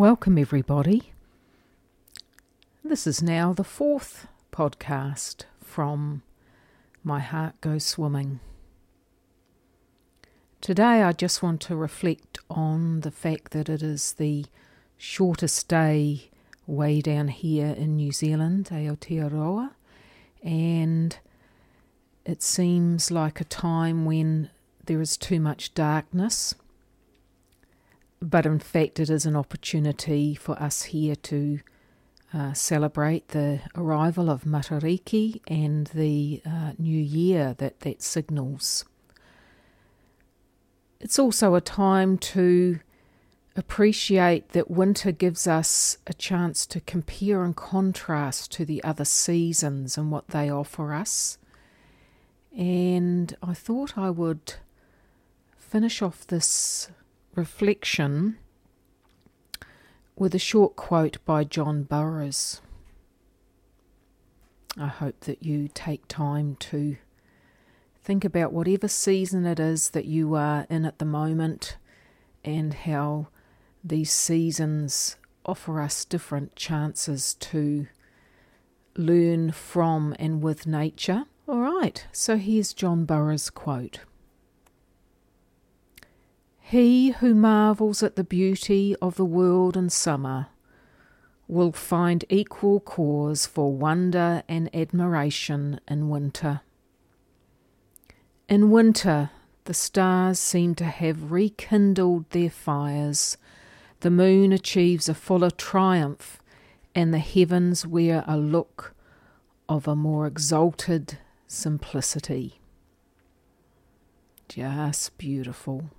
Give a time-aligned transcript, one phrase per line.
[0.00, 1.12] Welcome, everybody.
[2.82, 6.22] This is now the fourth podcast from
[7.04, 8.40] My Heart Goes Swimming.
[10.62, 14.46] Today, I just want to reflect on the fact that it is the
[14.96, 16.30] shortest day
[16.66, 19.72] way down here in New Zealand, Aotearoa,
[20.42, 21.18] and
[22.24, 24.48] it seems like a time when
[24.86, 26.54] there is too much darkness
[28.20, 31.60] but in fact, it is an opportunity for us here to
[32.32, 38.84] uh, celebrate the arrival of Matariki and the uh, new year that that signals.
[41.00, 42.78] It's also a time to
[43.56, 49.98] appreciate that winter gives us a chance to compare and contrast to the other seasons
[49.98, 51.38] and what they offer us.
[52.56, 54.54] And I thought I would
[55.56, 56.90] finish off this
[57.40, 58.36] reflection
[60.14, 62.60] with a short quote by John Burroughs.
[64.76, 66.98] I hope that you take time to
[68.04, 71.78] think about whatever season it is that you are in at the moment
[72.44, 73.28] and how
[73.82, 75.16] these seasons
[75.46, 77.86] offer us different chances to
[78.98, 81.24] learn from and with nature.
[81.48, 84.00] All right, so here's John Burroughs' quote.
[86.70, 90.46] He who marvels at the beauty of the world in summer
[91.48, 96.60] will find equal cause for wonder and admiration in winter.
[98.48, 99.30] In winter,
[99.64, 103.36] the stars seem to have rekindled their fires,
[103.98, 106.38] the moon achieves a fuller triumph,
[106.94, 108.94] and the heavens wear a look
[109.68, 112.60] of a more exalted simplicity.
[114.48, 115.90] Just beautiful.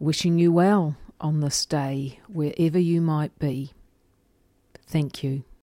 [0.00, 3.72] Wishing you well on this day, wherever you might be.
[4.86, 5.44] Thank you.